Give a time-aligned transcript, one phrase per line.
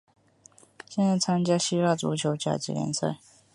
[0.89, 3.19] 现在参加希腊足球甲级联赛。